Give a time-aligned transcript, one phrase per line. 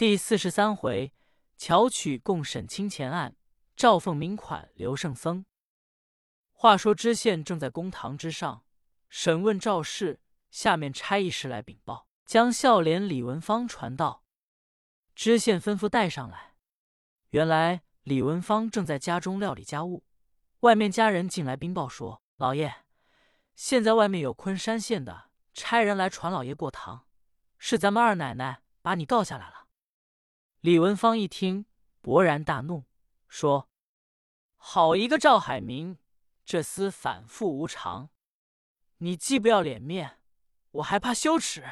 [0.00, 1.12] 第四十三回，
[1.58, 3.36] 巧取共审清钱案，
[3.76, 5.44] 赵凤鸣款刘圣僧。
[6.52, 8.64] 话说知县正在公堂之上
[9.10, 10.18] 审问赵氏，
[10.50, 14.24] 下面差一师来禀报，将孝廉李文芳传到。
[15.14, 16.54] 知县吩咐带上来。
[17.32, 20.06] 原来李文芳正在家中料理家务，
[20.60, 22.74] 外面家人进来禀报说：“老爷，
[23.54, 27.04] 现在外面有昆山县的差人来传老爷过堂，
[27.58, 29.56] 是咱们二奶奶把你告下来了。”
[30.60, 31.64] 李文芳一听，
[32.02, 32.84] 勃然大怒，
[33.28, 33.70] 说
[34.58, 35.96] ：“好一个赵海明，
[36.44, 38.10] 这厮反复无常！
[38.98, 40.18] 你既不要脸面，
[40.72, 41.64] 我还怕羞耻。”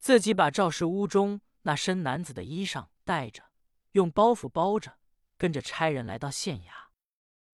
[0.00, 3.52] 自己把赵氏屋中那身男子的衣裳带着，
[3.92, 4.98] 用包袱包着，
[5.38, 6.88] 跟着差人来到县衙。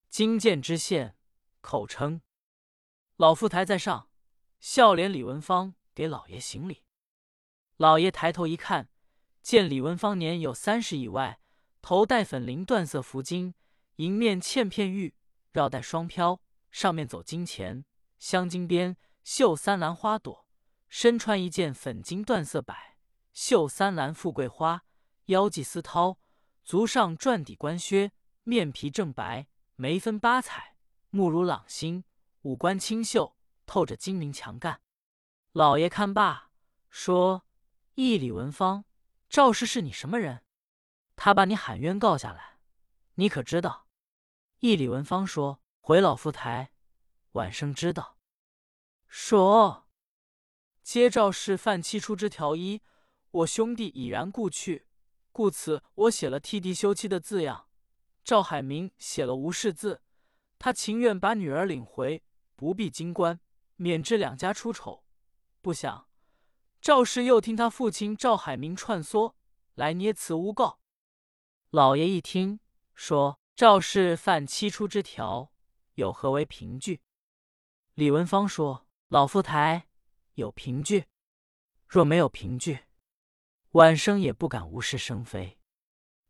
[0.09, 1.15] 金见知县，
[1.61, 2.23] 口称
[3.17, 4.09] ：“老富台在上，
[4.59, 6.87] 笑脸李文芳给老爷行礼。”
[7.77, 8.89] 老爷抬头一看。
[9.43, 11.41] 见李文芳年有三十以外，
[11.83, 13.55] 头戴粉绫缎色福巾，
[13.97, 15.17] 迎面嵌片玉，
[15.51, 16.41] 绕带双飘，
[16.71, 17.85] 上面走金钱
[18.21, 20.47] 镶金边，绣三兰花朵，
[20.89, 22.97] 身穿一件粉金缎色摆，
[23.33, 24.85] 绣三兰富贵花，
[25.27, 26.19] 腰系丝绦，
[26.63, 28.13] 足上篆底官靴，
[28.45, 30.77] 面皮正白，眉分八彩，
[31.11, 32.05] 目如朗星，
[32.43, 34.81] 五官清秀，透着精明强干。
[35.51, 36.53] 老爷看罢，
[36.89, 37.45] 说
[37.97, 38.85] ：“一李文芳。”
[39.33, 40.43] 赵氏是你什么人？
[41.17, 42.59] 他把你喊冤告下来，
[43.15, 43.87] 你可知道？
[44.59, 46.75] 易李文芳说：“回老夫台，
[47.31, 48.19] 晚生知道。”
[49.09, 49.89] 说
[50.85, 52.83] ：“接赵氏犯七出之条一，
[53.31, 54.87] 我兄弟已然故去，
[55.33, 57.71] 故此我写了替弟休妻的字样。
[58.23, 60.03] 赵海明写了无事字，
[60.59, 62.23] 他情愿把女儿领回，
[62.55, 63.41] 不必经关，
[63.77, 65.07] 免致两家出丑。
[65.63, 66.07] 不想。”
[66.83, 69.35] 赵氏又听他父亲赵海明串唆
[69.77, 70.81] 来捏此诬告，
[71.71, 72.59] 老爷一听
[72.93, 75.53] 说赵氏犯七出之条，
[75.95, 77.01] 有何为凭据？
[77.95, 79.87] 李文芳说：“老夫台
[80.35, 81.05] 有凭据，
[81.87, 82.81] 若没有凭据，
[83.71, 85.61] 晚生也不敢无事生非。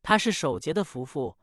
[0.02, 1.38] 他是守节的夫妇，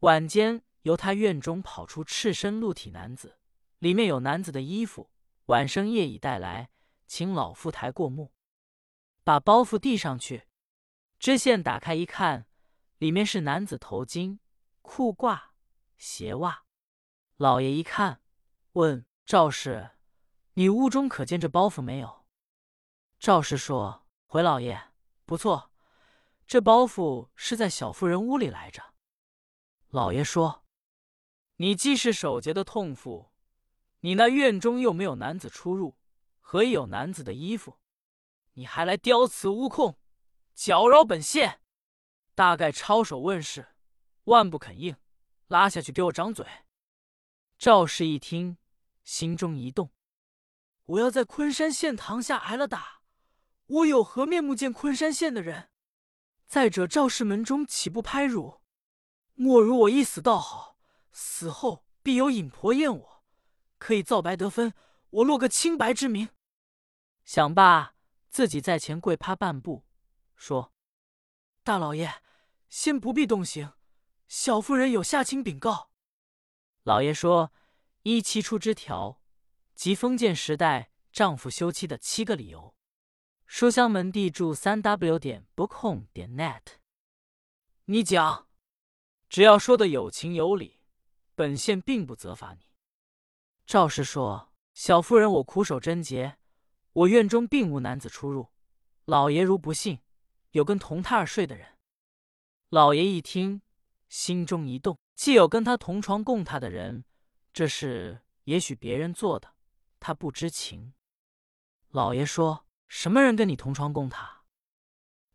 [0.00, 3.38] 晚间由他院中跑出赤身露体男子，
[3.78, 5.08] 里面有男子的衣服，
[5.46, 6.68] 晚生夜已带来，
[7.06, 8.30] 请老夫台过目。”
[9.22, 10.46] 把包袱递上去，
[11.18, 12.46] 知县打开一看，
[12.98, 14.38] 里面是男子头巾、
[14.82, 15.50] 裤褂、
[15.96, 16.64] 鞋袜。
[17.36, 18.22] 老爷一看，
[18.72, 19.90] 问赵氏
[20.54, 22.26] ：“你屋中可见这包袱没有？”
[23.18, 24.92] 赵氏说：“回老爷，
[25.26, 25.70] 不错，
[26.46, 28.94] 这包袱是在小妇人屋里来着。”
[29.88, 30.64] 老爷说
[31.56, 33.30] ：“你既是守节的痛妇，
[34.00, 35.98] 你那院中又没有男子出入，
[36.40, 37.78] 何以有男子的衣服？”
[38.60, 39.98] 你还来雕词诬控，
[40.54, 41.62] 搅扰本县，
[42.34, 43.68] 大概抄手问事，
[44.24, 44.94] 万不肯应，
[45.46, 46.46] 拉下去给我掌嘴。
[47.56, 48.58] 赵氏一听，
[49.02, 49.92] 心中一动，
[50.84, 53.00] 我要在昆山县堂下挨了打，
[53.64, 55.70] 我有何面目见昆山县的人？
[56.46, 58.60] 再者，赵氏门中岂不拍辱？
[59.32, 60.76] 莫如我一死倒好，
[61.12, 63.24] 死后必有隐婆验我，
[63.78, 64.74] 可以造白得分，
[65.08, 66.28] 我落个清白之名。
[67.24, 67.94] 想罢。
[68.30, 69.84] 自己在前跪趴半步，
[70.36, 70.72] 说
[71.64, 72.22] ：“大老爷，
[72.68, 73.72] 先不必动刑，
[74.28, 75.90] 小妇人有下情禀告。”
[76.84, 77.52] 老爷说
[78.04, 79.20] ：“依七出之条，
[79.74, 82.74] 即封建时代丈夫休妻的七个理由。”
[83.46, 86.62] 书香门第注三 w 点 bookhome 点 net。
[87.86, 88.46] 你讲，
[89.28, 90.80] 只要说的有情有理，
[91.34, 92.70] 本县并不责罚你。
[93.66, 96.38] 赵氏说：“小夫人，我苦守贞洁。”
[96.92, 98.48] 我院中并无男子出入，
[99.04, 100.00] 老爷如不信，
[100.50, 101.78] 有跟同榻儿睡的人。
[102.68, 103.62] 老爷一听，
[104.08, 107.04] 心中一动，既有跟他同床共榻的人，
[107.52, 109.54] 这事也许别人做的，
[110.00, 110.94] 他不知情。
[111.90, 114.28] 老爷说：“什么人跟你同床共榻？”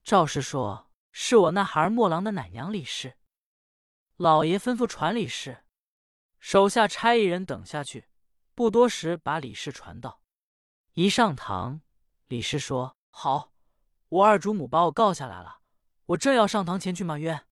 [0.04, 3.18] 赵氏说：“是我那孩儿墨郎的奶娘李氏。”
[4.18, 5.64] 老爷吩咐传李氏，
[6.40, 8.10] 手下差一人等下去，
[8.54, 10.22] 不多时把李氏传到。
[10.96, 11.82] 一上堂，
[12.28, 13.52] 李氏说：“好，
[14.08, 15.60] 我二主母把我告下来了，
[16.06, 17.46] 我正要上堂前去骂冤。”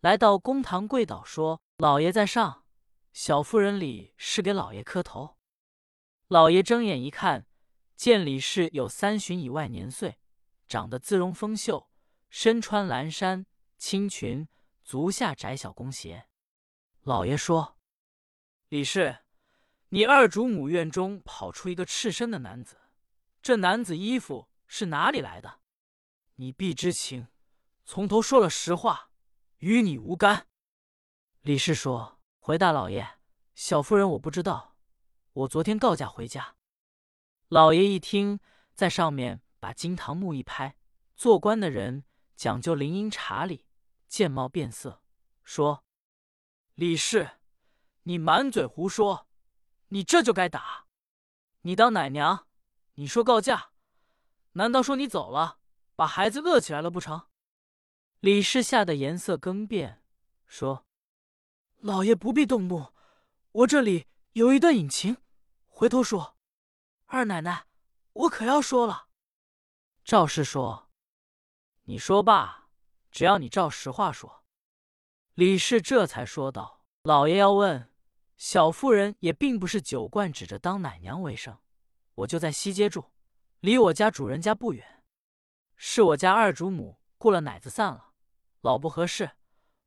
[0.00, 2.64] 来到公堂跪倒说：“老爷在上，
[3.12, 5.36] 小妇人李氏给老爷磕头。”
[6.28, 7.46] 老爷睁眼一看，
[7.94, 10.18] 见李氏有三旬以外年岁，
[10.66, 11.90] 长得姿容丰秀，
[12.30, 13.44] 身穿蓝衫
[13.76, 14.48] 青裙，
[14.82, 16.26] 足下窄小弓鞋。
[17.02, 17.76] 老爷说
[18.70, 19.18] ：“李氏。”
[19.90, 22.76] 你二主母院中跑出一个赤身的男子，
[23.40, 25.60] 这男子衣服是哪里来的？
[26.34, 27.28] 你必知情，
[27.84, 29.10] 从头说了实话，
[29.58, 30.48] 与你无干。”
[31.42, 33.18] 李氏说：“回大老爷，
[33.54, 34.76] 小夫人我不知道，
[35.32, 36.56] 我昨天告假回家。”
[37.48, 38.40] 老爷一听，
[38.74, 40.76] 在上面把金堂木一拍，
[41.14, 42.04] 做官的人
[42.34, 43.64] 讲究灵音查理，
[44.08, 45.00] 见貌变色，
[45.44, 45.84] 说
[46.74, 47.38] ：“李氏，
[48.02, 49.25] 你满嘴胡说，
[49.88, 50.86] 你这就该打。
[51.62, 52.46] 你当奶娘，
[52.94, 53.70] 你说告假，
[54.52, 55.58] 难道说你走了，
[55.94, 57.28] 把孩子饿起来了不成？”
[58.20, 60.02] 李氏吓得颜色更变，
[60.46, 60.86] 说
[61.80, 62.92] ：“老爷不必动怒，
[63.52, 65.18] 我这里有一段隐情，
[65.66, 66.36] 回头说。”
[67.06, 67.66] 二奶奶，
[68.12, 69.08] 我可要说了。
[70.04, 70.90] 赵氏说
[71.84, 72.68] ：“你说罢，
[73.10, 74.44] 只要你照实话说。”
[75.34, 77.92] 李氏这才说道：“老爷要问，
[78.36, 81.58] 小妇人也并不是酒罐指着当奶娘为生，
[82.14, 83.04] 我就在西街住，
[83.60, 85.02] 离我家主人家不远。
[85.76, 88.12] 是我家二主母雇了奶子散了，
[88.60, 89.30] 老不合适，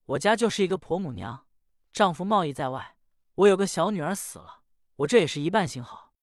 [0.06, 1.48] 我家就是一个婆母娘，
[1.92, 2.96] 丈夫贸易在外，
[3.36, 4.62] 我有个小女儿死了，
[4.98, 6.13] 我这也是一半行好。”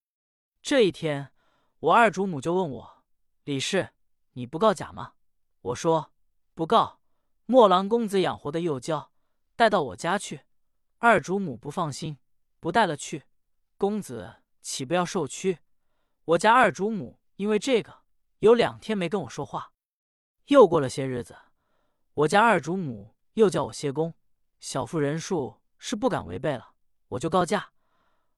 [0.62, 1.32] 这一天，
[1.78, 3.04] 我二主母就问我
[3.44, 3.90] ：“李氏，
[4.32, 5.14] 你不告假吗？”
[5.62, 6.12] 我说
[6.54, 7.00] ：“不告。”
[7.46, 9.12] 墨郎公子养活的幼娇，
[9.54, 10.45] 带到我家去。
[10.98, 12.16] 二主母不放心，
[12.58, 13.24] 不带了去，
[13.76, 15.58] 公子岂不要受屈？
[16.24, 18.02] 我家二主母因为这个，
[18.38, 19.72] 有两天没跟我说话。
[20.46, 21.36] 又过了些日子，
[22.14, 24.14] 我家二主母又叫我谢公，
[24.58, 26.72] 小妇人数是不敢违背了，
[27.08, 27.72] 我就告假。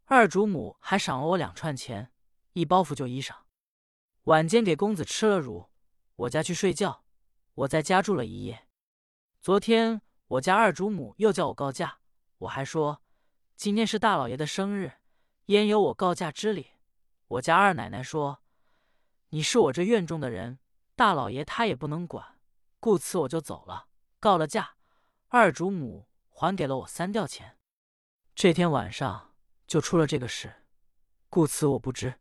[0.06, 2.10] 二主母还赏了我两串钱。
[2.54, 3.36] 一包袱旧衣裳，
[4.24, 5.68] 晚间给公子吃了乳，
[6.16, 7.04] 我家去睡觉，
[7.54, 8.66] 我在家住了一夜。
[9.40, 12.00] 昨天我家二主母又叫我告假，
[12.38, 13.02] 我还说
[13.56, 14.92] 今天是大老爷的生日，
[15.46, 16.68] 焉有我告假之理？
[17.26, 18.42] 我家二奶奶说
[19.30, 20.58] 你是我这院中的人，
[20.94, 22.38] 大老爷他也不能管，
[22.78, 23.88] 故此我就走了，
[24.20, 24.76] 告了假。
[25.28, 27.58] 二主母还给了我三吊钱。
[28.34, 29.34] 这天晚上
[29.66, 30.64] 就出了这个事，
[31.28, 32.20] 故此我不知。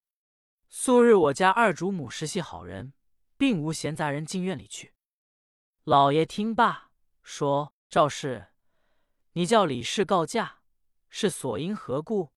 [0.68, 2.92] 素日我家二主母实系好人，
[3.38, 4.94] 并无闲杂人进院里去。
[5.84, 6.92] 老爷听罢，
[7.24, 8.48] 说：“赵氏，
[9.38, 10.62] 你叫李氏告假，
[11.10, 12.32] 是所因何故？”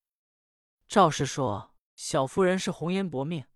[0.87, 3.47] 赵氏说：“小夫人是红颜薄命，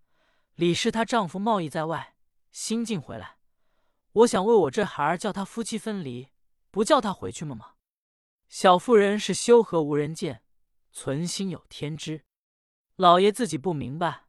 [0.55, 2.15] 李氏她丈夫贸易在外，
[2.51, 3.37] 新进回来，
[4.13, 6.29] 我想为我这孩儿叫他夫妻分离，
[6.71, 7.55] 不叫他回去吗？
[7.55, 7.73] 吗？
[8.49, 10.41] 小妇人是修和无人见，
[10.91, 12.25] 存心有天知。
[12.95, 14.25] 老爷自己不明白。”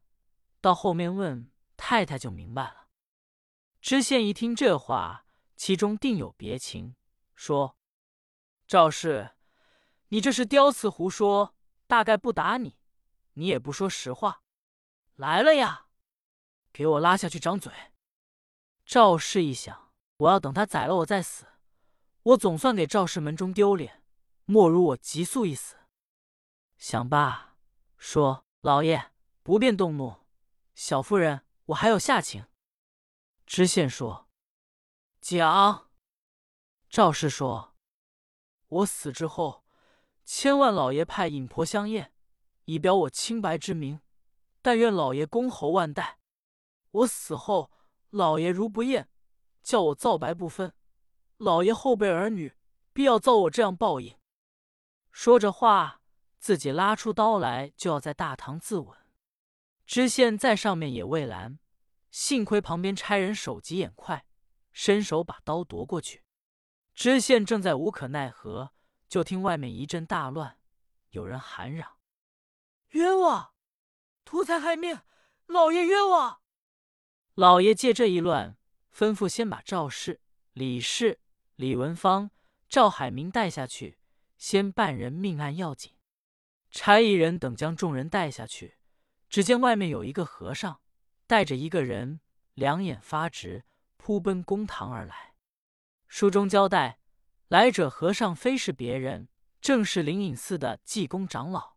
[0.60, 2.88] 到后面问太太就明白了。
[3.80, 5.24] 知县一听这话，
[5.56, 6.96] 其中定有别情，
[7.34, 7.75] 说
[8.66, 9.30] ：“赵氏，
[10.08, 11.54] 你这是刁刺胡说，
[11.86, 12.76] 大概不打你，
[13.34, 14.42] 你也不说实话。
[15.14, 15.86] 来了呀，
[16.72, 17.72] 给我拉下去掌嘴。”
[18.84, 21.46] 赵氏一想，我要等他宰了我再死，
[22.22, 24.02] 我总算给赵氏门中丢脸，
[24.44, 25.76] 莫如我急速一死。
[26.76, 27.56] 想罢，
[27.96, 29.12] 说：“老爷
[29.42, 30.26] 不便动怒。”
[30.74, 32.46] 小夫人，我还有下情。
[33.46, 34.28] 知县说
[35.22, 35.88] ：“讲。”
[36.90, 37.74] 赵氏说
[38.68, 39.64] ：“我死之后，
[40.24, 42.12] 千万老爷派尹婆相验，
[42.64, 44.00] 以表我清白之名。
[44.60, 46.18] 但愿老爷公侯万代。
[46.90, 47.70] 我死后，
[48.10, 49.08] 老爷如不验，
[49.62, 50.74] 叫我皂白不分，
[51.36, 52.54] 老爷后辈儿女
[52.92, 54.16] 必要遭我这样报应。”
[55.12, 56.00] 说着话，
[56.38, 58.96] 自己拉出刀来，就要在大堂自刎。
[59.86, 61.60] 知县在上面也未拦，
[62.10, 64.26] 幸亏旁边差人手疾眼快，
[64.72, 66.24] 伸手把刀夺过去。
[66.96, 68.72] 知县正在无可奈何，
[69.06, 70.56] 就听外面一阵大乱，
[71.10, 71.98] 有人喊嚷
[72.92, 73.52] ：“冤枉！
[74.24, 75.00] 图财害命！
[75.44, 76.40] 老爷冤枉！”
[77.36, 78.56] 老爷借这一乱，
[78.96, 80.22] 吩咐先把赵氏、
[80.54, 81.20] 李氏、
[81.56, 82.30] 李文芳、
[82.66, 83.98] 赵海明带下去，
[84.38, 85.92] 先办人命案要紧。
[86.70, 88.78] 差一人等将众人带下去。
[89.28, 90.80] 只见外面有一个和尚，
[91.26, 92.20] 带着一个人，
[92.54, 93.66] 两眼发直，
[93.98, 95.35] 扑奔公堂而来。
[96.08, 97.00] 书中交代，
[97.48, 99.28] 来者和尚非是别人，
[99.60, 101.76] 正是灵隐寺的济公长老。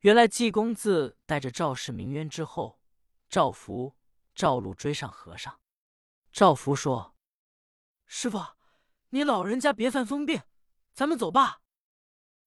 [0.00, 2.80] 原来济公自带着赵氏名冤之后，
[3.28, 3.96] 赵福、
[4.34, 5.60] 赵禄追上和尚。
[6.30, 7.16] 赵福说
[8.06, 8.38] ：“师傅，
[9.10, 10.42] 你老人家别犯疯病，
[10.92, 11.60] 咱们走吧。”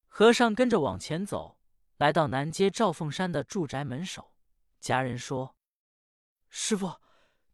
[0.08, 1.58] 和尚跟着往前走。
[1.98, 4.34] 来到南街赵凤山的住宅门首，
[4.80, 5.54] 家人说
[6.50, 7.00] ：“师傅，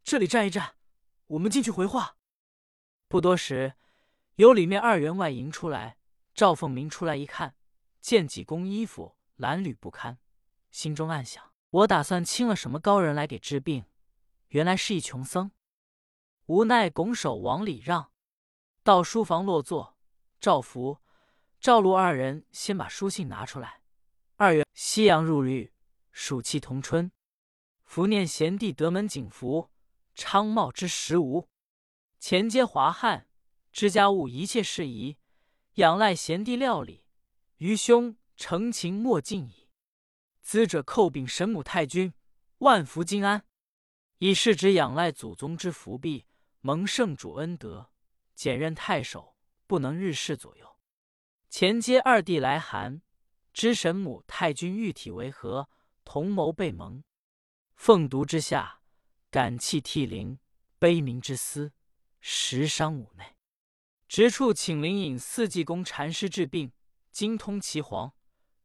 [0.03, 0.77] 这里站一站，
[1.27, 2.17] 我们进去回话。”
[3.09, 3.73] 不多时，
[4.35, 5.97] 由里面二员外迎出来。
[6.35, 7.57] 赵凤鸣出来一看，
[8.00, 10.19] 见济公衣服褴褛不堪，
[10.71, 13.87] 心中暗想：“我打算请了什么高人来给治病，
[14.49, 15.50] 原来是一穷僧。”
[16.47, 18.12] 无奈拱手往里让。
[18.83, 19.97] 到书房落座，
[20.38, 20.99] 赵福、
[21.59, 23.81] 赵禄二人先把书信拿出来。
[24.37, 25.73] 二月，夕阳入绿，
[26.12, 27.11] 暑气同春。
[27.85, 29.71] 伏念贤弟得门景福，
[30.15, 31.49] 昌茂之时无。
[32.18, 33.28] 前接华汉，
[33.72, 35.18] 知家务一切事宜，
[35.75, 37.04] 仰赖贤弟料理。
[37.58, 39.68] 愚兄诚情莫尽矣。
[40.42, 42.12] 资者叩禀神母太君，
[42.58, 43.44] 万福金安。
[44.18, 46.26] 以是指仰赖祖宗之福庇，
[46.60, 47.90] 蒙圣主恩德，
[48.34, 50.76] 简任太守，不能日事左右。
[51.48, 53.02] 前接二弟来函。
[53.52, 55.68] 知神母太君玉体为何？
[56.04, 57.02] 同谋被蒙，
[57.75, 58.80] 凤毒之下，
[59.30, 60.38] 感泣涕零，
[60.78, 61.72] 悲鸣之思，
[62.20, 63.37] 十伤五内。
[64.08, 66.72] 直处请灵隐四季公禅师治病，
[67.10, 68.14] 精通岐黄，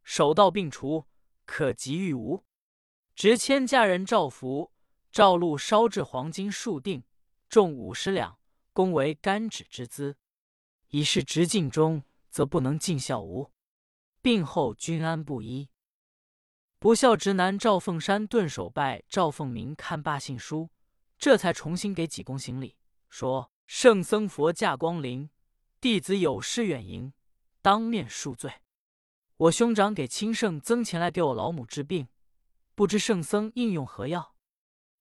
[0.03, 1.07] 手到病除，
[1.45, 2.45] 可及愈无。
[3.13, 4.71] 直迁家人赵福、
[5.11, 7.03] 赵禄烧制黄金数锭，
[7.49, 8.39] 重五十两，
[8.71, 10.17] 公为干指之资。
[10.87, 13.51] 以是直尽忠，则不能尽孝无。
[14.21, 15.69] 病后均安不一，
[16.79, 20.69] 不孝直男赵凤山顿首拜赵凤鸣看罢信书，
[21.17, 22.77] 这才重新给济公行礼，
[23.13, 25.29] 说：“圣僧佛驾光临，
[25.79, 27.13] 弟子有失远迎，
[27.61, 28.51] 当面恕罪。
[29.37, 32.07] 我兄长给亲圣僧前来给我老母治病，
[32.73, 34.35] 不知圣僧应用何药，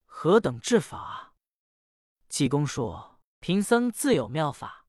[0.04, 1.33] 何等治法？”
[2.28, 4.87] 济公说：“贫僧自有妙法。”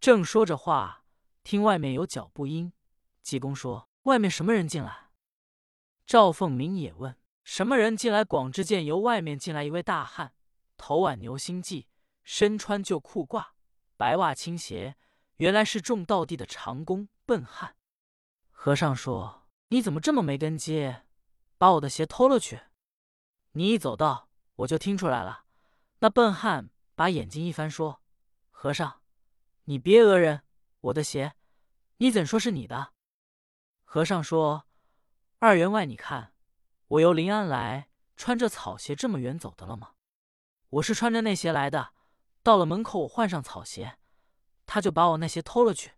[0.00, 1.04] 正说着话，
[1.44, 2.72] 听外面有脚步音。
[3.20, 5.10] 济公说：“外面什么人进来？”
[6.06, 10.32] 赵凤鸣也问：“什么人进来？”广志见由外面进来一位大汉，
[10.78, 11.84] 头挽牛心髻，
[12.24, 13.46] 身穿旧裤褂，
[13.96, 14.96] 白袜青鞋，
[15.36, 17.76] 原来是种道地的长工笨汉。
[18.50, 20.94] 和尚说：“你怎么这么没根基，
[21.58, 22.60] 把我的鞋偷了去？”
[23.52, 25.44] 你一走到，我就听出来了。
[25.98, 28.02] 那笨汉把眼睛一翻，说
[28.50, 29.02] ：“和尚，
[29.64, 30.44] 你别讹人，
[30.80, 31.34] 我的鞋，
[31.98, 32.92] 你怎说是你的？”
[33.84, 34.66] 和尚说
[35.38, 36.32] ：“二员外，你看
[36.86, 39.94] 我由临安来，穿着草鞋这么远走的了吗？
[40.68, 41.92] 我是穿着那鞋来的。
[42.42, 43.98] 到了门口，我换上草鞋，
[44.66, 45.92] 他就把我那鞋偷了去。”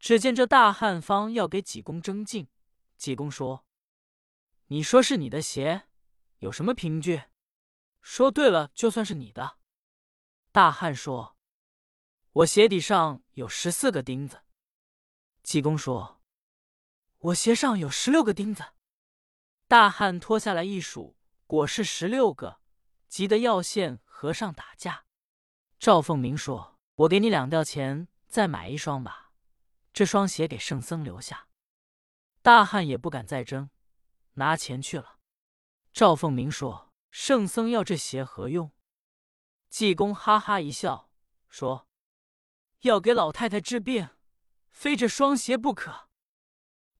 [0.00, 2.48] 只见这大汉方要给济公争竞，
[2.96, 3.64] 济公说
[4.68, 5.88] ：“你说是你的鞋，
[6.38, 7.22] 有什么凭据？
[8.00, 9.58] 说对了，就算是你的。”
[10.50, 11.36] 大汉说
[12.32, 14.42] ：“我鞋底上有十四个钉子。”
[15.44, 16.18] 济公说。
[17.18, 18.72] 我鞋上有十六个钉子，
[19.68, 21.16] 大汉脱下来一数，
[21.46, 22.60] 果是十六个，
[23.06, 25.04] 急得要现和尚打架。
[25.82, 29.32] 赵凤鸣说：“我给你两吊钱，再买一双吧，
[29.92, 31.48] 这双鞋给圣僧留下。”
[32.40, 33.68] 大汉也不敢再争，
[34.34, 35.18] 拿钱去了。
[35.92, 38.70] 赵凤鸣说：“圣僧要这鞋何用？”
[39.70, 41.10] 济公哈哈一笑，
[41.48, 41.88] 说
[42.82, 44.08] ：“要给老太太治病，
[44.70, 46.08] 非这双鞋不可。”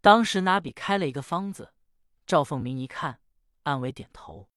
[0.02, 1.72] 当时拿笔开了一个方子，
[2.26, 3.20] 赵凤鸣一看，
[3.62, 4.50] 暗为点头。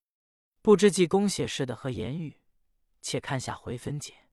[0.63, 2.39] 不知济公写诗的和言语，
[3.05, 4.24] 且看下回分解。